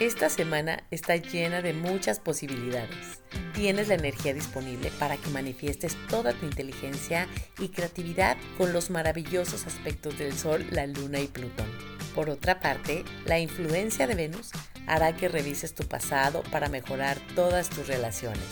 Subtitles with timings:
[0.00, 3.22] Esta semana está llena de muchas posibilidades.
[3.54, 7.28] Tienes la energía disponible para que manifiestes toda tu inteligencia
[7.60, 11.68] y creatividad con los maravillosos aspectos del Sol, la Luna y Plutón.
[12.12, 14.50] Por otra parte, la influencia de Venus
[14.88, 18.42] hará que revises tu pasado para mejorar todas tus relaciones.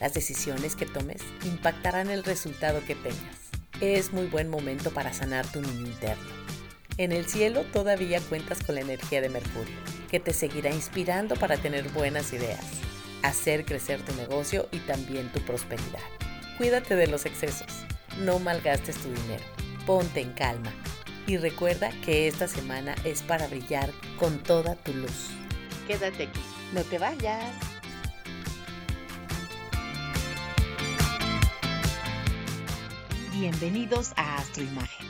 [0.00, 3.50] Las decisiones que tomes impactarán el resultado que tengas.
[3.80, 6.30] Es muy buen momento para sanar tu niño interno.
[6.96, 11.56] En el cielo todavía cuentas con la energía de Mercurio que te seguirá inspirando para
[11.56, 12.64] tener buenas ideas,
[13.22, 16.00] hacer crecer tu negocio y también tu prosperidad.
[16.58, 17.84] Cuídate de los excesos,
[18.18, 19.44] no malgastes tu dinero,
[19.86, 20.72] ponte en calma
[21.26, 25.30] y recuerda que esta semana es para brillar con toda tu luz.
[25.86, 26.40] Quédate aquí,
[26.74, 27.54] no te vayas.
[33.32, 35.09] Bienvenidos a Astroimagen.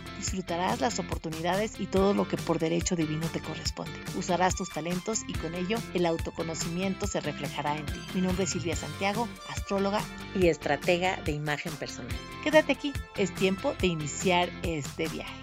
[0.21, 3.91] Disfrutarás las oportunidades y todo lo que por derecho divino te corresponde.
[4.15, 7.99] Usarás tus talentos y con ello el autoconocimiento se reflejará en ti.
[8.13, 9.99] Mi nombre es Silvia Santiago, astróloga
[10.35, 12.15] y estratega de imagen personal.
[12.43, 15.33] Quédate aquí, es tiempo de iniciar este viaje.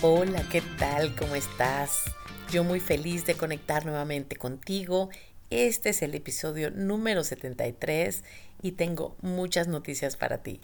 [0.00, 1.14] Hola, ¿qué tal?
[1.16, 2.04] ¿Cómo estás?
[2.50, 5.10] Yo muy feliz de conectar nuevamente contigo
[5.52, 8.24] este es el episodio número 73
[8.62, 10.60] y tengo muchas noticias para ti.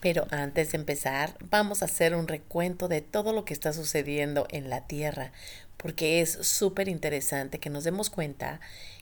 [0.00, 4.46] Pero antes de empezar, vamos a hacer un recuento de todo lo que está sucediendo
[4.50, 5.32] en la Tierra,
[5.76, 8.60] porque es súper interesante que nos demos cuenta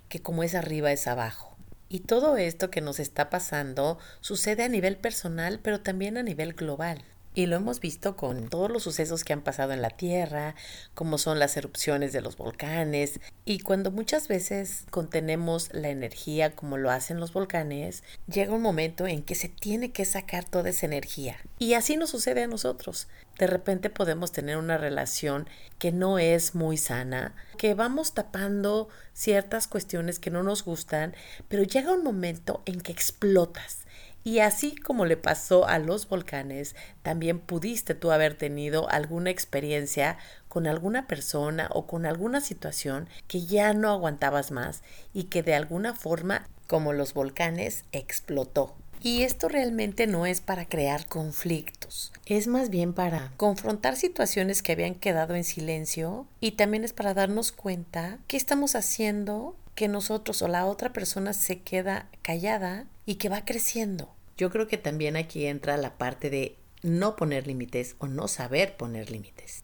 [0.08, 1.56] que como es arriba es abajo.
[1.88, 6.52] Y todo esto que nos está pasando sucede a nivel personal, pero también a nivel
[6.54, 7.04] global.
[7.36, 10.54] Y lo hemos visto con todos los sucesos que han pasado en la Tierra,
[10.94, 13.18] como son las erupciones de los volcanes.
[13.44, 19.08] Y cuando muchas veces contenemos la energía como lo hacen los volcanes, llega un momento
[19.08, 21.36] en que se tiene que sacar toda esa energía.
[21.58, 23.08] Y así nos sucede a nosotros.
[23.36, 25.48] De repente podemos tener una relación
[25.80, 31.16] que no es muy sana, que vamos tapando ciertas cuestiones que no nos gustan,
[31.48, 33.83] pero llega un momento en que explotas
[34.24, 40.16] y así como le pasó a los volcanes, también pudiste tú haber tenido alguna experiencia
[40.48, 45.54] con alguna persona o con alguna situación que ya no aguantabas más y que de
[45.54, 48.74] alguna forma, como los volcanes, explotó.
[49.02, 54.72] Y esto realmente no es para crear conflictos, es más bien para confrontar situaciones que
[54.72, 60.42] habían quedado en silencio y también es para darnos cuenta qué estamos haciendo que nosotros
[60.42, 64.14] o la otra persona se queda callada y que va creciendo.
[64.36, 68.76] Yo creo que también aquí entra la parte de no poner límites o no saber
[68.76, 69.62] poner límites.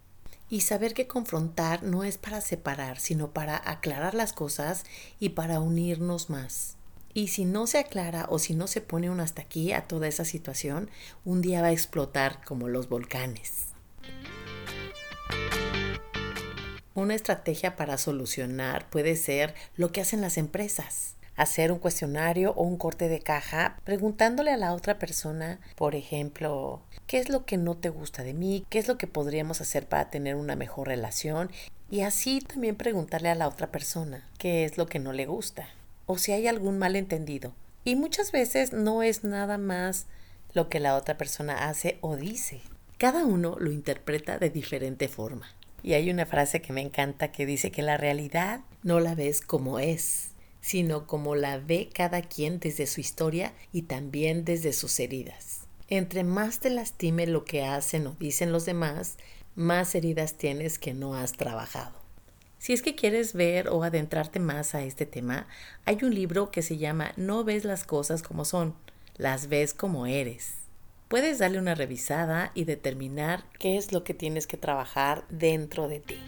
[0.49, 4.85] Y saber que confrontar no es para separar, sino para aclarar las cosas
[5.21, 6.77] y para unirnos más.
[7.13, 10.09] Y si no se aclara o si no se pone un hasta aquí a toda
[10.09, 10.91] esa situación,
[11.25, 13.67] un día va a explotar como los volcanes.
[17.01, 22.63] Una estrategia para solucionar puede ser lo que hacen las empresas hacer un cuestionario o
[22.65, 27.57] un corte de caja preguntándole a la otra persona, por ejemplo, ¿qué es lo que
[27.57, 28.67] no te gusta de mí?
[28.69, 31.51] ¿Qué es lo que podríamos hacer para tener una mejor relación?
[31.91, 35.71] Y así también preguntarle a la otra persona qué es lo que no le gusta
[36.05, 37.55] o si hay algún malentendido.
[37.83, 40.05] Y muchas veces no es nada más
[40.53, 42.61] lo que la otra persona hace o dice.
[42.99, 45.47] Cada uno lo interpreta de diferente forma.
[45.83, 49.41] Y hay una frase que me encanta que dice que la realidad no la ves
[49.41, 50.31] como es,
[50.61, 55.63] sino como la ve cada quien desde su historia y también desde sus heridas.
[55.89, 59.17] Entre más te lastime lo que hacen o dicen los demás,
[59.55, 61.99] más heridas tienes que no has trabajado.
[62.59, 65.49] Si es que quieres ver o adentrarte más a este tema,
[65.87, 68.75] hay un libro que se llama No ves las cosas como son,
[69.17, 70.55] las ves como eres.
[71.11, 75.99] Puedes darle una revisada y determinar qué es lo que tienes que trabajar dentro de
[75.99, 76.21] ti.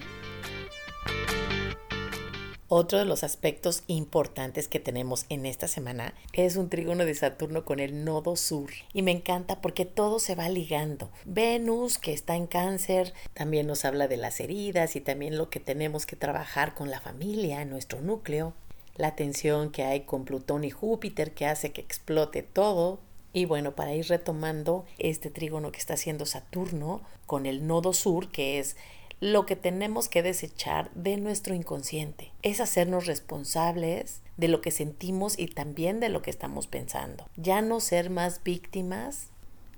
[2.66, 7.64] Otro de los aspectos importantes que tenemos en esta semana es un trígono de Saturno
[7.64, 8.70] con el nodo sur.
[8.92, 11.12] Y me encanta porque todo se va ligando.
[11.26, 15.60] Venus, que está en cáncer, también nos habla de las heridas y también lo que
[15.60, 18.52] tenemos que trabajar con la familia, nuestro núcleo.
[18.96, 22.98] La tensión que hay con Plutón y Júpiter que hace que explote todo.
[23.32, 28.30] Y bueno, para ir retomando este trígono que está haciendo Saturno con el nodo sur,
[28.30, 28.76] que es
[29.20, 32.32] lo que tenemos que desechar de nuestro inconsciente.
[32.42, 37.28] Es hacernos responsables de lo que sentimos y también de lo que estamos pensando.
[37.36, 39.28] Ya no ser más víctimas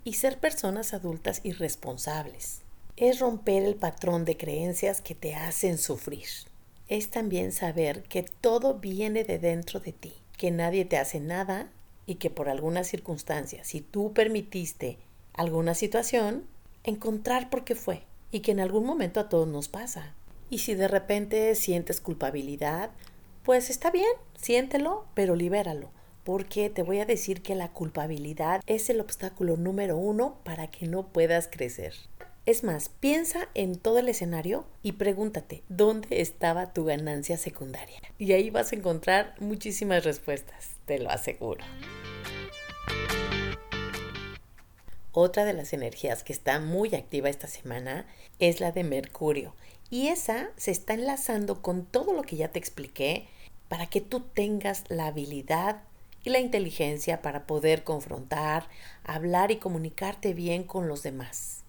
[0.02, 2.62] y ser personas adultas y responsables.
[2.96, 6.28] Es romper el patrón de creencias que te hacen sufrir.
[6.88, 11.70] Es también saber que todo viene de dentro de ti, que nadie te hace nada
[12.06, 14.98] y que por alguna circunstancia, si tú permitiste
[15.32, 16.44] alguna situación,
[16.84, 20.14] encontrar por qué fue y que en algún momento a todos nos pasa.
[20.50, 22.90] Y si de repente sientes culpabilidad,
[23.42, 24.10] pues está bien,
[24.40, 25.90] siéntelo, pero libéralo,
[26.24, 30.86] porque te voy a decir que la culpabilidad es el obstáculo número uno para que
[30.86, 31.94] no puedas crecer.
[32.46, 38.00] Es más, piensa en todo el escenario y pregúntate, ¿dónde estaba tu ganancia secundaria?
[38.18, 41.64] Y ahí vas a encontrar muchísimas respuestas, te lo aseguro.
[45.16, 48.04] Otra de las energías que está muy activa esta semana
[48.40, 49.54] es la de Mercurio.
[49.88, 53.28] Y esa se está enlazando con todo lo que ya te expliqué
[53.68, 55.82] para que tú tengas la habilidad
[56.24, 58.66] y la inteligencia para poder confrontar,
[59.04, 61.62] hablar y comunicarte bien con los demás.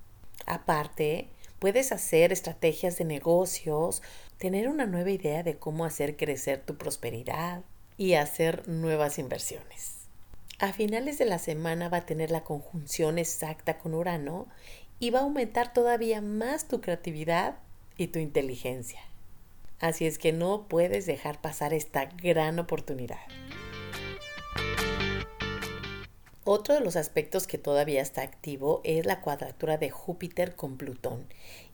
[0.48, 1.28] Aparte,
[1.60, 4.02] puedes hacer estrategias de negocios,
[4.40, 7.62] tener una nueva idea de cómo hacer crecer tu prosperidad
[7.98, 9.96] y hacer nuevas inversiones.
[10.60, 14.48] A finales de la semana va a tener la conjunción exacta con Urano
[15.00, 17.58] y va a aumentar todavía más tu creatividad
[17.98, 19.02] y tu inteligencia.
[19.80, 23.20] Así es que no puedes dejar pasar esta gran oportunidad.
[26.48, 31.26] Otro de los aspectos que todavía está activo es la cuadratura de Júpiter con Plutón.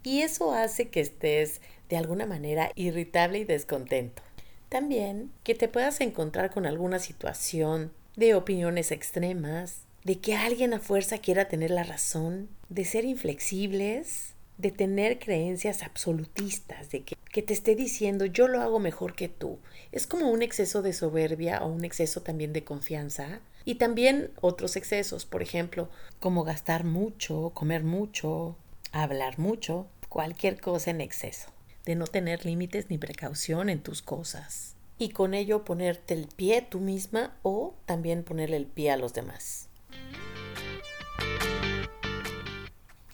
[0.01, 4.23] Y eso hace que estés de alguna manera irritable y descontento.
[4.71, 10.79] También que te puedas encontrar con alguna situación de opiniones extremas, de que alguien a
[10.79, 17.41] fuerza quiera tener la razón, de ser inflexibles, de tener creencias absolutistas, de que, que,
[17.41, 19.59] te esté diciendo yo lo hago mejor que tú.
[19.91, 23.41] Es como un exceso de soberbia o un exceso también de confianza.
[23.65, 25.89] Y también otros excesos, por ejemplo,
[26.21, 28.55] como gastar mucho, comer mucho,
[28.93, 31.49] hablar mucho, cualquier cosa en exceso,
[31.85, 36.61] de no tener límites ni precaución en tus cosas y con ello ponerte el pie
[36.61, 39.67] tú misma o también ponerle el pie a los demás.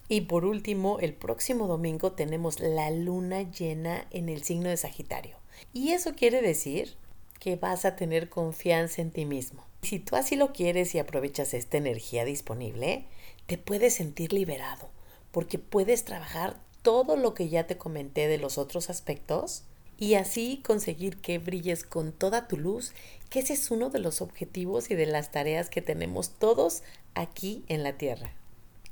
[0.10, 5.38] Y por último, el próximo domingo tenemos la luna llena en el signo de Sagitario.
[5.72, 6.96] Y eso quiere decir
[7.40, 9.64] que vas a tener confianza en ti mismo.
[9.82, 13.06] Si tú así lo quieres y aprovechas esta energía disponible,
[13.46, 14.90] te puedes sentir liberado,
[15.32, 19.64] porque puedes trabajar todo lo que ya te comenté de los otros aspectos
[19.98, 22.94] y así conseguir que brilles con toda tu luz,
[23.30, 27.66] que ese es uno de los objetivos y de las tareas que tenemos todos aquí
[27.68, 28.32] en la Tierra.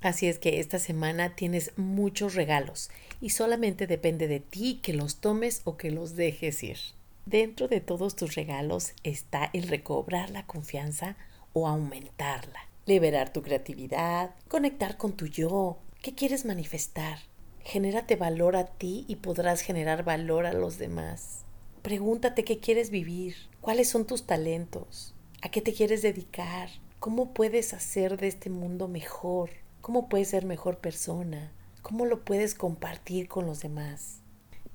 [0.02, 2.90] Así es que esta semana tienes muchos regalos
[3.22, 6.80] y solamente depende de ti que los tomes o que los dejes ir.
[7.26, 11.16] Dentro de todos tus regalos está el recobrar la confianza
[11.54, 17.20] o aumentarla, liberar tu creatividad, conectar con tu yo, qué quieres manifestar,
[17.68, 21.46] Genérate valor a ti y podrás generar valor a los demás.
[21.82, 26.70] Pregúntate qué quieres vivir, cuáles son tus talentos, a qué te quieres dedicar,
[27.00, 29.50] cómo puedes hacer de este mundo mejor,
[29.82, 31.52] cómo puedes ser mejor persona,
[31.82, 34.20] cómo lo puedes compartir con los demás.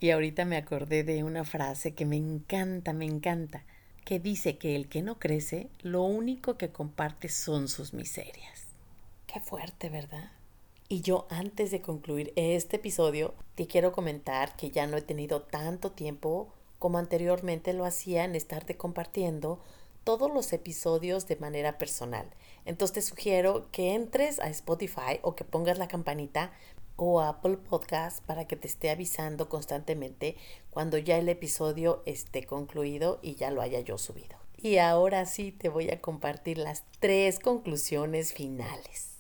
[0.01, 3.63] Y ahorita me acordé de una frase que me encanta, me encanta,
[4.05, 8.65] que dice que el que no crece, lo único que comparte son sus miserias.
[9.29, 10.33] Qué fuerte, ¿verdad?
[10.93, 15.41] Y yo antes de concluir este episodio, te quiero comentar que ya no he tenido
[15.41, 16.49] tanto tiempo
[16.81, 19.61] como anteriormente lo hacía en estarte compartiendo
[20.03, 22.27] todos los episodios de manera personal.
[22.65, 26.51] Entonces te sugiero que entres a Spotify o que pongas la campanita
[26.97, 30.37] o Apple Podcast para que te esté avisando constantemente
[30.71, 34.39] cuando ya el episodio esté concluido y ya lo haya yo subido.
[34.57, 39.20] Y ahora sí te voy a compartir las tres conclusiones finales.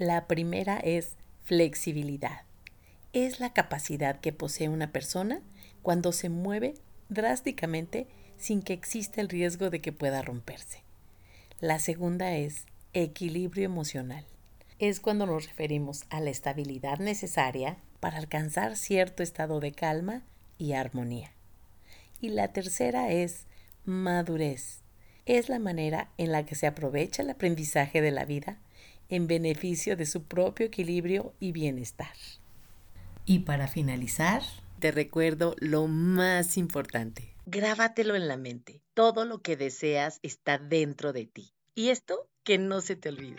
[0.00, 2.40] La primera es flexibilidad.
[3.12, 5.42] Es la capacidad que posee una persona
[5.82, 6.72] cuando se mueve
[7.10, 8.06] drásticamente
[8.38, 10.84] sin que exista el riesgo de que pueda romperse.
[11.60, 12.64] La segunda es
[12.94, 14.24] equilibrio emocional.
[14.78, 20.22] Es cuando nos referimos a la estabilidad necesaria para alcanzar cierto estado de calma
[20.56, 21.30] y armonía.
[22.22, 23.44] Y la tercera es
[23.84, 24.80] madurez.
[25.26, 28.56] Es la manera en la que se aprovecha el aprendizaje de la vida
[29.10, 32.14] en beneficio de su propio equilibrio y bienestar.
[33.26, 34.42] Y para finalizar,
[34.78, 37.34] te recuerdo lo más importante.
[37.46, 38.82] Grábatelo en la mente.
[38.94, 41.52] Todo lo que deseas está dentro de ti.
[41.74, 43.36] Y esto que no se te olvide.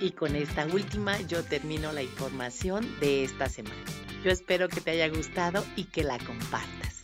[0.00, 3.84] Y con esta última yo termino la información de esta semana.
[4.24, 7.02] Yo espero que te haya gustado y que la compartas.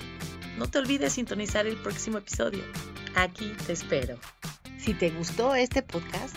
[0.58, 2.62] No te olvides sintonizar el próximo episodio.
[3.14, 4.18] Aquí te espero.
[4.78, 6.36] Si te gustó este podcast,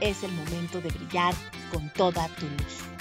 [0.00, 1.34] es el momento de brillar
[1.72, 2.95] con toda tu luz.